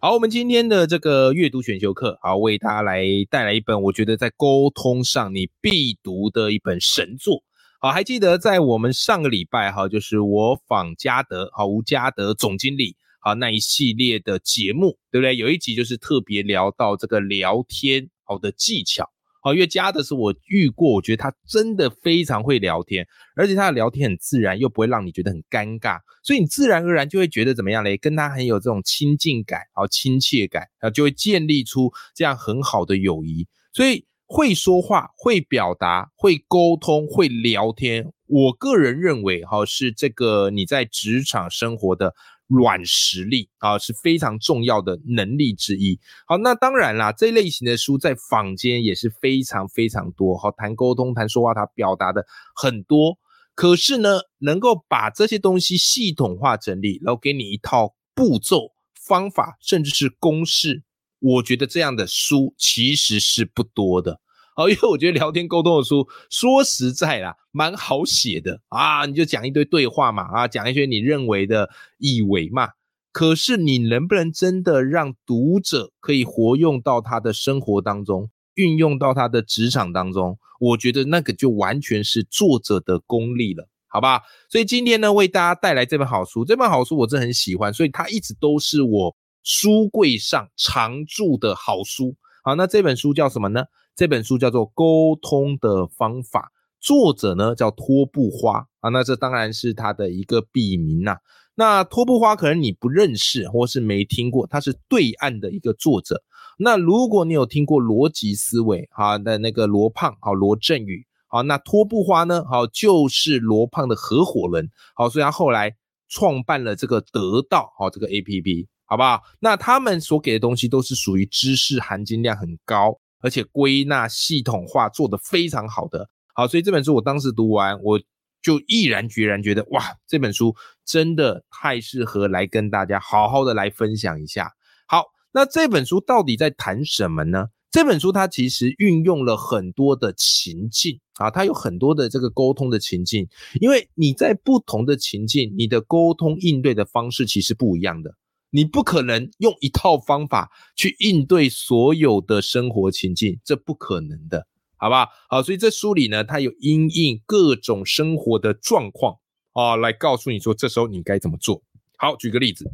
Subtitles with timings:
[0.00, 7.42] 好，我们今天的这个阅读选修课，好，为大家来带来一本我觉得在沟通上你必读的一本神作。
[7.80, 15.34] 好，还记得在我们上个礼拜哈，就是我访嘉德，好吴嘉德总经理，好那一系列的节目，对不对？
[15.34, 19.10] 有一集就是特别聊到这个聊天好的技巧。
[19.42, 23.06] 好，因为加的是我遇过，我觉得他真的非常会聊天，
[23.36, 27.96] 而且他的聊天很自然，又不会让你觉得很尴尬，所以你自然而然就会觉得怎么样嘞？
[27.96, 33.46] 跟他很有这种亲近感，好亲切感，然后就会建立出这样很好的友谊。
[33.72, 42.14] 所以会说话、会表达、会沟通、会聊天，我个人认为，哈是这个你在职场生活的。
[42.48, 46.00] 软实力啊是非常重要的能力之一。
[46.26, 50.36] 好，那当然啦，这类型的书在坊间也是非常非常多。
[50.36, 52.26] 好，谈沟通、谈说话，它表达的
[52.56, 53.18] 很多。
[53.54, 60.84] 可是呢，能够把这些东西系统化整理，然后给你一套步骤、方法，甚至是公式，
[61.18, 64.20] 我觉得这样的书其实是不多的。
[64.58, 72.70] 哦，因为我觉得聊天沟通的书，说实在啦，蛮好写的啊，你就讲一堆对话嘛，啊，讲一些你认为的以为嘛。
[73.12, 80.36] 可是你能不能真的让读者可以活用到他的生活当中，运用到他的职场当中？
[80.58, 84.22] 我觉得那个就完全是作者的功力了，好吧？
[84.50, 92.16] 所以今天呢，为大家带来这本好书，这本好书我真的很喜欢，所以它一直都是我书柜上常驻的好书。
[92.42, 93.62] 好，那这本书叫什么呢？
[93.98, 101.16] 这本书叫做《沟通的方法》，作者呢叫托布花啊，那这当然是他的一个笔名呐。
[101.56, 106.22] 那托布花可能你不认识或是没听过，他是对岸的一个作者。
[106.60, 115.74] 那如果你有听过逻辑思维哈的那个罗胖好罗振宇好，那托布花呢好就是罗胖的合伙人好，所以他后来
[116.08, 119.22] 创办了这个得到好这个 A P P 好不好？
[119.40, 123.00] 那他们所给的东西都是属于知识含金量很高。
[123.20, 128.00] 而且归纳系统化做得非常好的，好，所以这本书我当时读完，我
[128.40, 134.52] 就毅然决然觉得，哇，这本书真的太适合来跟大家好好的来分享一下。
[134.86, 137.48] 好，那这本书到底在谈什么呢？
[137.70, 143.28] 这本书它其实运用了很多的情境啊，它有很多的这个沟通的情境，
[143.60, 148.14] 因为你在不同的情境，你的沟通应对的方式其实不一样的。
[148.50, 155.08] 你不可能用一套方法去应对所有的生活情境，这不可能的，好不好？
[155.28, 159.18] 好，所以这书里呢，它有因应各种生活的状况
[159.52, 161.62] 啊，来告诉你说，这时候你该怎么做。
[161.96, 162.70] 好，举个例子，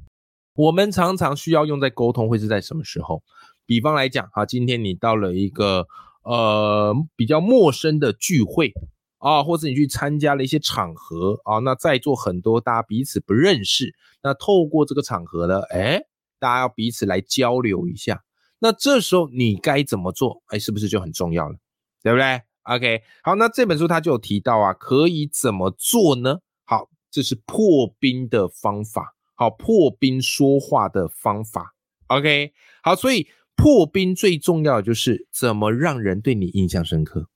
[0.54, 3.22] 我们常常需要用在沟通，会是在什么时候？
[3.66, 5.86] 比方来讲，啊，今天你到了一个
[6.22, 8.72] 呃比较陌生的聚会。
[9.18, 16.00] 啊，或者你去参加了一些场合啊，那在座很多大家彼此不认识，那透过这个场合呢，哎，
[16.38, 18.24] 大家要彼此来交流一下，
[18.58, 20.42] 那这时候你该怎么做？
[20.46, 21.58] 哎，是不是就很重要了？
[22.02, 26.38] 对不对？OK，好，那这本书它就有提到啊，可以怎么做呢？
[26.64, 31.74] 好，这是破冰的方法，好，破冰说话的方法。
[32.06, 37.28] OK，好，所以破冰最重要的就是怎么让人对你印象深刻。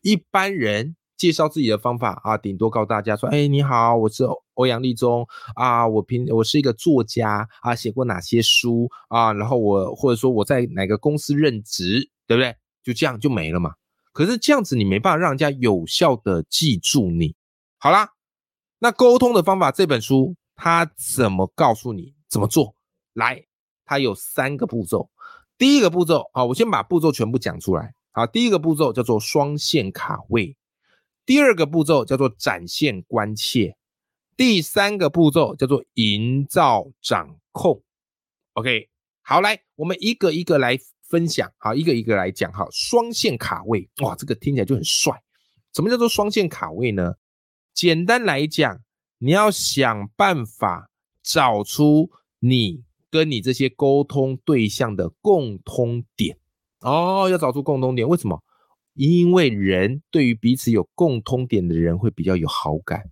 [0.00, 0.96] 一般人。
[1.16, 9.32] 介绍自己的方法啊，顶多告诉大家说：“哎，你好，我是欧阳立中啊，我平我是一个作家啊，写过哪些书啊？
[9.32, 12.54] 然后我或者说我在哪个公司任职，对不对？
[12.82, 13.74] 就这样就没了嘛。
[14.12, 17.34] 可是这样子你没办法让人家有效的记住你。
[17.78, 18.10] 好啦，
[18.78, 22.74] 那沟通的方法这本书它怎么告诉你怎么做？
[23.12, 23.44] 来，
[23.84, 25.08] 它有三个步骤。
[25.56, 27.94] 第一个步骤啊，我先把步骤全部讲出来。
[28.12, 30.56] 好，第一个步骤叫做双线卡位。
[31.26, 33.76] 第二个步骤叫做展现关切，
[34.36, 37.82] 第三个步骤叫做营造掌控。
[38.52, 38.88] OK，
[39.22, 45.12] 好，来，我们一个一个来分享，好，一个一个来讲，好，双线卡位，哇，这个听起来就很帅。
[45.72, 47.14] 什么叫做双线卡位呢？
[47.72, 48.80] 简单来讲，
[49.18, 50.90] 你要想办法
[51.22, 56.38] 找出你跟你这些沟通对象的共通点。
[56.80, 58.44] 哦，要找出共通点，为什么？
[58.94, 63.02] 因为人对于彼此有共通点的人会比较有好感。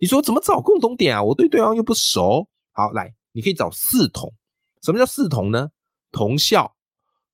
[0.00, 1.22] 你说怎么找共同点啊？
[1.22, 2.48] 我对对方又不熟。
[2.72, 4.32] 好，来，你可以找四同。
[4.82, 5.70] 什么叫四同呢？
[6.10, 6.74] 同校、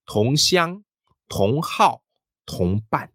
[0.04, 0.82] 同乡、
[1.28, 2.02] 同号
[2.44, 3.10] 同伴，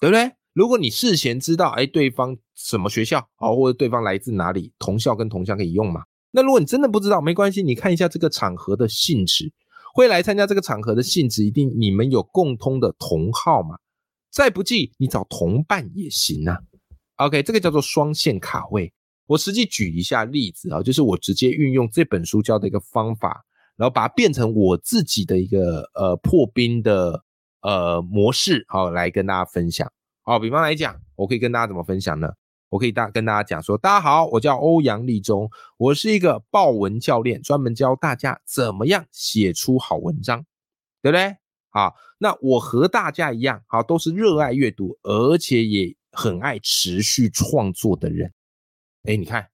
[0.00, 0.32] 对不对？
[0.52, 6.02] 如果你事前知道，哎，对方什么学校啊，或者对方来自哪里，同校跟同乡可以用嘛？
[6.30, 9.52] 那如果你真的不知道，没关系，你看一下这个场合的性质，
[9.94, 13.76] 会来参加这个场合的性质，一定你们有共通的同号嘛？
[14.34, 16.58] 再不济，你找同伴也行啊。
[17.16, 18.92] OK，这个叫做双线卡位。
[19.26, 23.44] 我实际举一下例子啊，就是我直接运用这本书教的一个方法，
[23.76, 27.22] 然后把它变成我自己的一个呃破冰的
[27.62, 29.88] 呃模式，好来跟大家分享。
[30.22, 32.28] 好，比方来讲，我可以跟大家怎么分享呢？
[32.70, 40.44] 我可以大跟大家讲说，大家好，我叫欧阳立中，我是一个报文教练，专门教大家怎么样写出好文章，
[41.00, 41.36] 对不对？
[41.74, 48.32] 啊，那我和大家一样，好，都是热爱阅读，而且也很爱持续创作的人。
[49.02, 49.48] 哎，你看，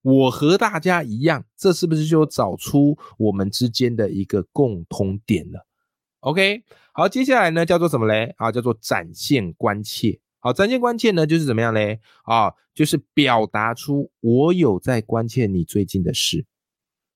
[0.00, 5.66] 我和大家一样，这是不是就找出我们之间的一个共通点了
[6.20, 8.34] ？OK，好，接下来呢，叫做什么嘞？
[8.38, 10.18] 啊，叫做展现关切。
[10.40, 12.00] 好，展现关切呢，就是怎么样嘞？
[12.22, 16.46] 啊，就是表达出我有在关切你最近的事，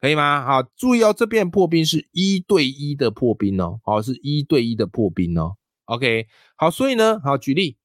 [0.03, 0.45] 可以吗？
[0.45, 5.53] 好，注意哦，这边破冰是一对一的破冰哦，好，是一对一的破冰哦。
[5.85, 6.27] OK，
[6.57, 7.77] 好，所以呢，好，举例。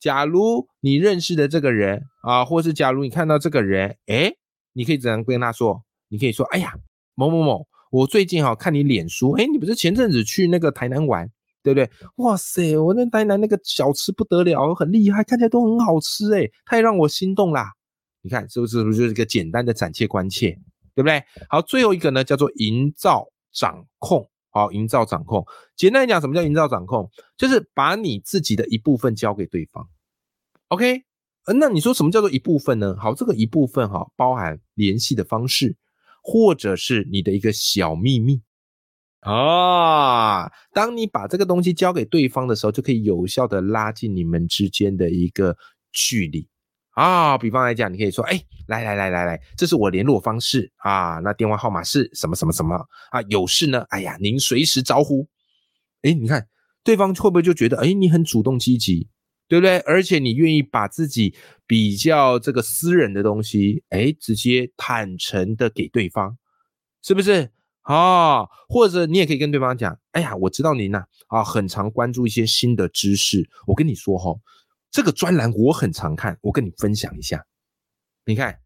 [0.00, 4.32] 假如你认识的这个人啊，或是假如你看到这个人，哎，
[4.72, 5.82] 你可以怎样跟他说？
[6.08, 6.72] 你可以说：“哎呀，
[7.14, 11.30] 某某某，我最近哈看你脸书，哎，你不是前阵子去那个台南玩，
[11.62, 11.90] 对不对？
[12.16, 17.74] 哇塞，我那台南那个小吃不得了，很厉害，看起来都很好吃，哎，太让我心动啦！
[18.22, 18.82] 你看是不是？
[18.82, 20.58] 不就是一个简单的暂切关切，
[20.96, 21.22] 对不对？
[21.50, 24.28] 好，最后一个呢，叫做营造掌控。
[24.48, 25.44] 好，营造掌控。
[25.76, 27.10] 简单来讲，什么叫营造掌控？
[27.36, 29.86] 就是把你自己的一部分交给对方。
[30.68, 31.02] OK，
[31.58, 32.96] 那你说什么叫做一部分呢？
[32.98, 35.76] 好，这个一部分哈，包含联系的方式，
[36.22, 38.40] 或者是你的一个小秘密
[39.20, 40.50] 啊。
[40.72, 45.54] 当你把这个东西交给对方的时候，就可以有效的拉近你们之间的一个
[45.92, 46.48] 距离。
[46.96, 52.74] 啊，比方来讲，你可以说，哎，来来来来来，这是我联络方式啊，那电话号码是什么什么什么
[53.10, 53.20] 啊？
[53.28, 55.28] 有事呢，哎呀，您随时招呼。
[56.00, 56.48] 哎，你看
[56.82, 59.10] 对方会不会就觉得，哎，你很主动积极，
[59.46, 59.78] 对不对？
[59.80, 61.34] 而且你愿意把自己
[61.66, 66.38] 比较这个私人的东西，哎，直接坦诚的给对方，
[67.02, 67.50] 是不是？
[67.82, 74.34] 啊，或者你也可以跟对方讲，哎呀，我知道您呐，啊，很常关注一些新的知识，我跟你说哈。
[74.90, 77.44] 这个专栏我很常看，我跟你分享一下。
[78.24, 78.60] 你看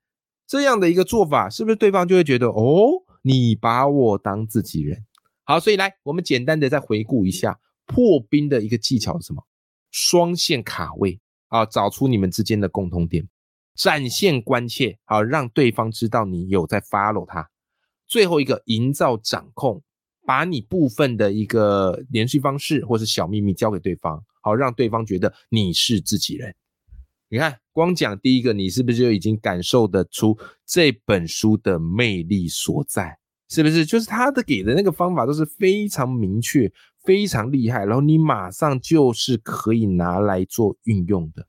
[0.46, 5.04] 这样的一个做法，是不是对方就会觉得哦，你把我当自己人？
[5.44, 9.44] 好，所以来我们简单的再回顾一下破冰的一个技巧是什么？
[9.90, 13.28] 双线卡位啊，找出你们之间的共同点，
[13.74, 17.50] 展现关切，好让对方知道你有在 follow 他。
[18.06, 19.82] 最后一个营造掌控，
[20.24, 24.24] 把你部分的一个联系方式或是小秘密交给对方。
[24.40, 26.54] 好，让对方觉得你是自己人。
[27.28, 33.18] 你看，光讲第一个，你是不是就已经感受得出这本书的魅力所在？
[33.48, 33.86] 是不是？
[33.86, 36.72] 就是他的给的那个方法都是非常明确、
[37.04, 41.46] 非常厉害，然后你马上就是可以拿来做运用的。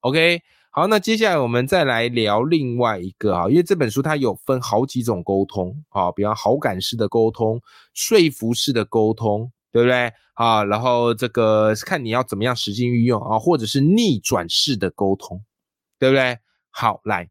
[0.00, 0.40] OK，
[0.70, 7.60] 好，那接下来我们再来聊另外一个啊，因为这本书它有分好几种沟通啊，比方好感式的沟通、
[7.92, 9.52] 说服式的沟通。
[9.72, 10.12] 对不对？
[10.34, 15.42] 啊，然后这个看你要怎么样实际运用啊，或者是逆转式的沟通，
[15.98, 16.38] 对不对？
[16.70, 17.28] 好，来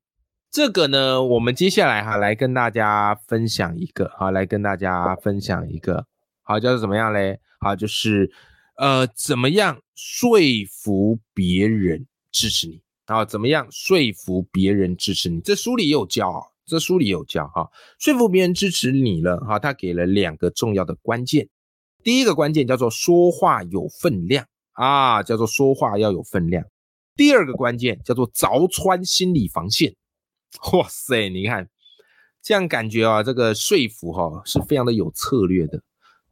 [0.50, 6.06] 这个呢，我们接下来哈来跟大家分享一个，好，来跟大家分享一个，
[6.44, 7.39] 好，叫做怎么样嘞？
[7.60, 8.32] 好，就是
[8.77, 10.39] 呃，怎么样说
[10.70, 12.82] 服别人支持你？
[13.06, 15.42] 啊，怎么样说服别人支持你？
[15.42, 21.48] 这书里也有教啊，这书里有教哈，说服别人支持你了哈，他给了两个重要的关键。
[22.03, 26.65] 第一个关键叫做说话有分量啊，叫做说话要有分量。
[27.15, 29.96] 第二个关键叫做凿穿心理防线。
[30.74, 31.70] 哇塞，你看
[32.41, 35.81] 这样感觉啊，这个说服哈是非常的有策略的。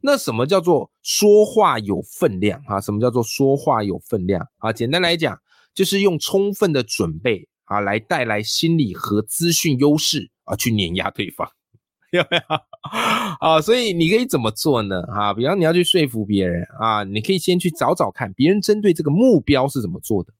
[0.02, 2.80] 那什么叫做说话有分量啊？
[2.80, 4.72] 什么叫做说话有分量啊？
[4.72, 5.38] 简单来讲，
[5.74, 11.48] 就是用充分的准备啊，来带来心理和资讯优势啊，去碾压对方。
[12.10, 12.42] 有没有
[13.40, 13.60] 啊？
[13.60, 15.02] 所以你可以怎么做呢？
[15.12, 20.32] 啊，比方你要去说服别人啊，你可以先去找找看别人针对这个目标是怎么做的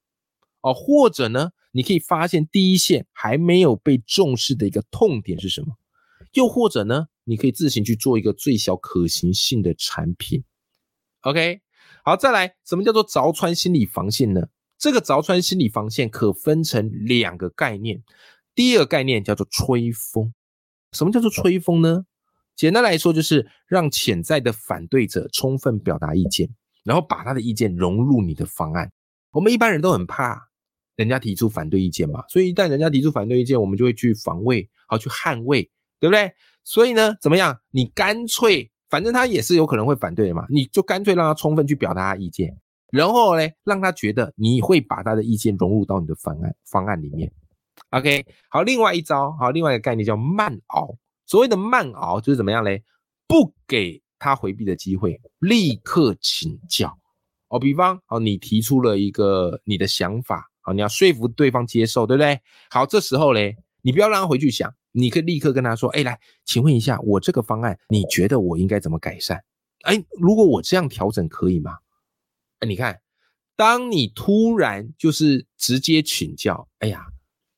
[0.62, 5.76] 哦，或者呢，你可以发现第一线还没有被重视的一个痛点是什么，
[6.32, 10.42] 又或者呢，你可以自行去做一个最小可行性的产品。
[11.20, 11.60] OK，
[12.04, 14.48] 好，再来，什么叫做凿穿心理防线呢？
[14.78, 18.02] 这个凿穿心理防线可分成两个概念，
[18.54, 20.32] 第一个概念叫做吹风。
[20.92, 22.06] 什么叫做吹风呢？
[22.60, 26.46] 简单来说，就是让潜在的反对者充分表达意见，
[26.84, 28.92] 然后把他的意见融入你的方案。
[29.30, 30.50] 我们一般人都很怕
[30.94, 35.62] 人家提出反对意见嘛，所以一旦人家提出反对意见，我们就会去防卫，好去捍卫，
[35.98, 36.30] 对不对？
[36.62, 37.58] 所以呢，怎么样？
[37.70, 42.54] 你干脆，反正他也是有可能会反对的嘛，你就干脆让他充分去表达他意见，
[42.92, 47.32] 然后呢，让他觉得你会把他的意见融入到你的方案方案里面。
[47.88, 50.94] OK，好，另外一招，好，另外一个概念叫慢熬。
[51.30, 52.82] 所谓的慢熬就是怎么样嘞？
[53.28, 56.98] 不给他回避的机会，立刻请教。
[57.46, 62.40] 哦，比方，哦，你提出了一个你的想法，好，你要说服对方接受，对不对？
[62.68, 69.40] 好，这时候嘞，你不要让他回去想，你可以立刻跟他说，哎，来，请问一下，我这个方案，你觉得我应该怎么改善？
[69.82, 71.78] 哎，如果我这样调整可以吗？
[72.58, 73.00] 哎，你看，
[73.54, 77.06] 当你突然就是直接请教，哎呀。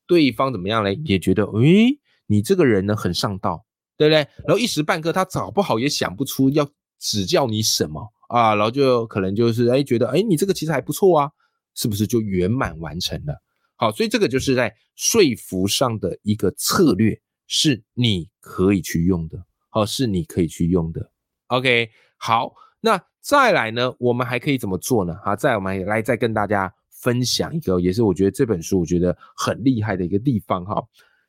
[0.05, 0.99] 对方怎么样嘞？
[1.05, 1.97] 也觉得，诶，
[2.33, 3.63] 你这个人呢很上道，
[3.95, 4.27] 对不对？
[4.47, 6.67] 然后一时半刻他找不好也想不出要
[6.99, 11.31] 指教你什么啊，然后就可能就是哎觉得，哎，你这个其实还不错啊，
[11.75, 13.35] 是不是就圆满完成了？
[13.75, 19.37] 好，所以这个就是在说服上的一个策略，是你可以去用的，
[19.69, 21.11] 好，是你可以去用的。
[21.47, 25.15] OK，好，那再来呢，我们还可以怎么做呢？
[25.23, 26.73] 好，再我们来再跟大家。
[27.03, 30.81] 分享一个，也是我觉得这本书我觉得很厉害的一个地方哈，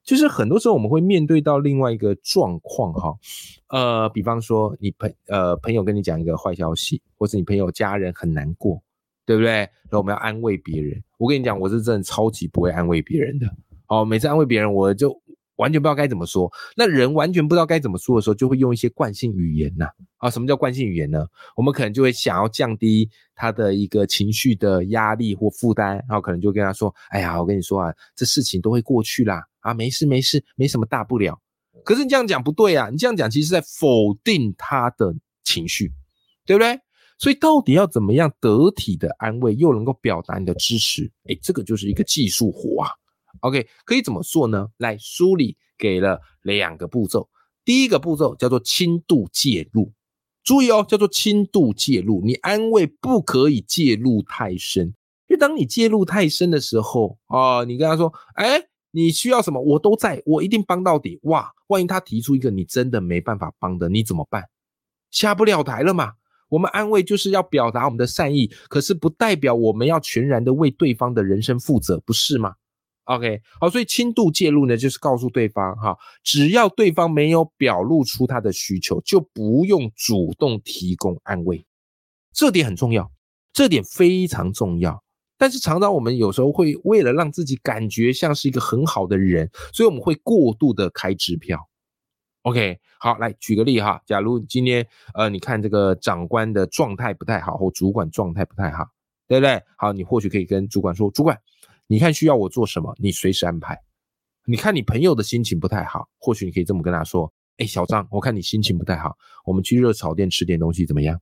[0.04, 3.16] 就是很多时候我们会面对到另外一个状况哈，
[3.68, 8.82] 呃，比方说你朋呃朋友跟你讲一个坏消息，或是你朋友家人很难过，
[9.24, 9.50] 对不对？
[9.50, 13.46] 然后我们要安慰别人，我跟你讲，我是真的超级不会安慰别人的，
[13.88, 15.23] 哦，每次安慰别人我就。
[15.56, 19.86] 完全不知道该怎么说，那人完全不知道该怎么说的时候，就会用一些惯性语言呐。
[20.18, 21.26] 啊，什么叫惯性语言呢？
[21.56, 31.38] 我们可能就会想要降低他的一个情绪的压力或负担，然后可能就跟他说：“哎呀，我跟你说啊，这事情都会过去啦，啊，没事没事，没什么大不了。”
[31.84, 35.92] 可是你这样讲不对啊，你这样讲其实是在否定他的情绪，
[36.46, 36.78] 对不对？
[37.18, 41.04] 所以到底要怎么样得体的安慰，又能够表达你的支持？
[41.28, 42.90] 哎，这个就是一个技术活啊。
[43.40, 44.68] OK，可以怎么做呢？
[44.78, 47.28] 来，书里给了两个步骤。
[47.64, 49.92] 第一个步骤叫做轻度介入，
[50.42, 52.20] 注意哦，叫做轻度介入。
[52.24, 54.88] 你安慰不可以介入太深，
[55.28, 64.44] 因为当你介入太深的时候啊，你跟他说：“哎，你需要什么，我都在，我一定帮到底。”哇，万一他提出一个你真的没办法帮的，你怎么办？
[65.10, 66.12] 下不了台了嘛。
[66.50, 72.54] 我们安慰就是要表达我们的善意，可是不代表我们要全然的为对方的人生负责，不是吗
[73.04, 81.66] ？OK，好，所以轻度介入呢，就是告诉对方哈，只要对方没有表露出他的需求，就不用主动提供安慰，
[82.32, 83.10] 这点很重要，
[83.52, 85.02] 这点非常重要。
[85.36, 91.68] 但是常常我们有时候会为了让自己感觉像是一个很好的人，所以我们会过度的开支票。
[92.42, 98.86] OK，好，来举个例哈，假如今天呃，你看这个长官的状态不太好，或主管状态不太好，
[99.26, 99.60] 对不对？
[99.76, 101.38] 好，你或许可以跟主管说，主管。
[101.86, 102.94] 你看需要我做什么？
[102.98, 103.78] 你随时安排。
[104.46, 111.20] 你看你朋友的心情不太好，或许你可以这么跟他说：“哎，小张，我看你心情不太好，我们去热炒店吃点东西怎么样？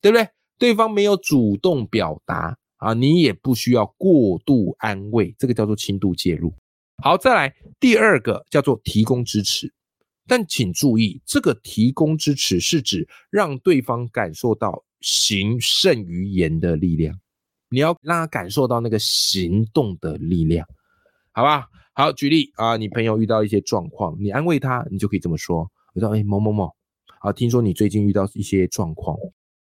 [0.00, 6.54] 对不对？”对方没有主动表达啊，你也不需要过度安慰，这个叫做轻度介入。
[7.02, 9.72] 好，再来第二个叫做提供支持，
[10.28, 17.18] 但请注意，这个提供支持是指让对方感受到行胜于言的力量。
[17.72, 20.68] 你要让他感受到那个行动的力量，
[21.32, 21.66] 好吧？
[21.94, 26.70] 好，举例啊，你朋友遇到一些状况，你安慰他，你就可以这么说：我说，哎，某某某，
[27.20, 29.16] 啊，听说你最近遇到一些状况，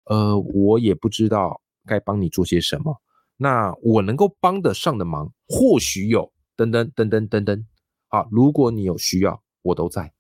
[0.06, 3.02] 呃，我也不知道该帮你做些什么。
[3.38, 7.66] 那我能够帮得上的忙，或许有，等等等等等等。
[8.10, 10.12] 啊，如果你有需要，我都在。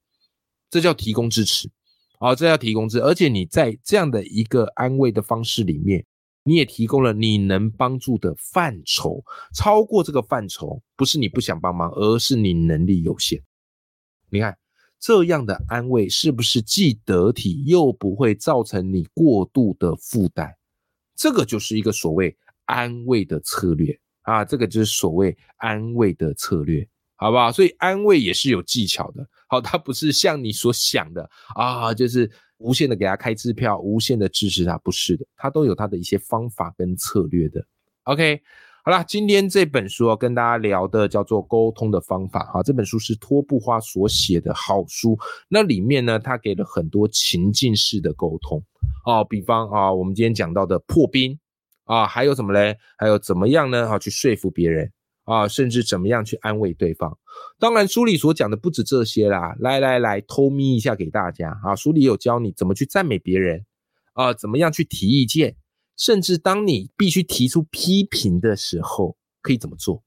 [0.70, 1.70] 这叫提供支持，
[2.20, 6.06] 啊，这叫提供支，而且你在这样的一个安慰的方式里面。
[6.44, 13.42] 你也提供了你能帮助的范畴，超过这个范畴，不是你不想帮忙，而是你能力有限。
[14.30, 14.58] 你看
[15.00, 20.56] 这样的安慰是不是既得体又不会造成你过度的负担？
[21.16, 26.88] 这个就是一个所谓安慰的策略啊，这个就是所谓安慰的策略，
[27.22, 27.50] 好不好？
[27.50, 32.30] 所以安慰也是有技巧的，好，它不是像你所想的啊，就是。
[32.64, 37.60] 无限的给他开支票，无限的支持他，不是的，他都有他的一些方法跟策略的。
[38.04, 38.40] OK，
[38.86, 45.18] 好了，今天这本书哦跟大家聊的叫做沟通的方法哈，这本书是托布花所写的好书，
[45.50, 48.64] 那里面呢，他给了很多情境式的沟通
[49.08, 51.40] 哦，比方啊，我们今天讲到的破冰
[51.86, 52.78] 啊，还有什么嘞？
[52.96, 53.90] 还有怎么样呢？
[53.90, 54.92] 啊，去说服别人。
[55.32, 57.18] 啊，甚至怎么样去安慰对方？
[57.58, 59.56] 当然，书里所讲的不止这些啦。
[59.60, 61.74] 来来来，偷咪一下给大家啊！
[61.74, 63.66] 书里有教你怎么去赞美别人
[64.12, 65.56] 啊，怎么样去提意见，
[65.96, 70.04] 甚至当你必须提出批评的时候，可以怎么做？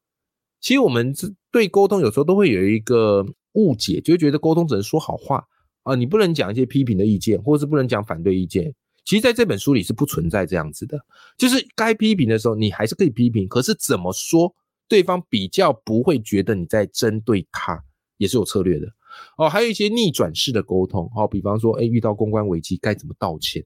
[0.61, 1.15] 其实我们
[1.51, 5.43] 对沟通有时候都会有一个误解，就觉得沟通只能说好话
[5.85, 8.75] 啊，你不能讲一些批评的意见，或者是不能讲反对意见。
[9.07, 10.99] 其实在这本书里是不存在这样子的，
[11.39, 14.55] 就是该批评的时候你还是可以批评，可是怎么说
[14.89, 17.83] 对方比较不会觉得你在针对他，
[18.17, 18.87] 也是有策略的
[19.39, 19.49] 哦。
[19.49, 23.65] 还有一些逆转式的沟通，哦，比方说，哎，遇到公关危机该怎么道歉？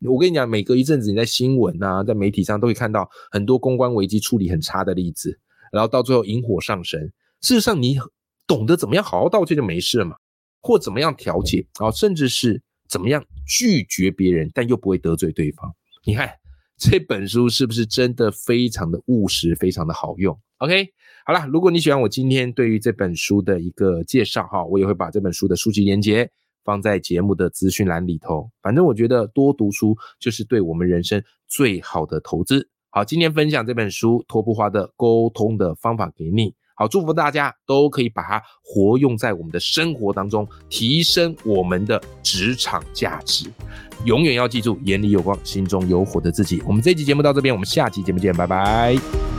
[0.00, 5.38] 我跟你讲，每隔一阵子你在新闻啊，在媒体上都会看到很多公关危机处理很差的例子。
[5.72, 7.00] 然后到最后引火上身，
[7.40, 7.98] 事实上你
[8.46, 10.16] 懂得怎么样好好道歉就没事了嘛，
[10.60, 15.74] 或怎么样调解啊，甚至是怎么样拒绝别人，但又不会得罪对方。
[16.04, 16.30] 你看
[16.76, 20.88] 这本书是不是真的非常的务实，非常的好用？OK，
[21.24, 26.30] 好了，如果你喜欢我今天对于这本书的一个介绍哈，我也会把这本书的书籍连接
[26.64, 28.50] 放在节目的资讯栏里头。
[28.62, 32.68] 反正我觉得多读书就是对我们人生最好的投资。
[32.90, 36.54] 好，今天分享这本书托布花的沟通的方法给你。
[36.78, 43.50] 好，祝福大家都可以把它活用在我们的生活当中，提升我们的职场价值。
[44.04, 46.62] 永远要记住，眼里有光，心中有火的自己。
[46.66, 49.35] 我们这期节目到这边，我们下期节目见，拜拜。